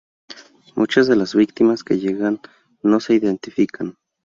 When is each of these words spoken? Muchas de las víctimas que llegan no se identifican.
Muchas 0.75 1.05
de 1.05 1.15
las 1.15 1.35
víctimas 1.35 1.83
que 1.83 1.99
llegan 1.99 2.39
no 2.81 2.99
se 2.99 3.13
identifican. 3.13 3.97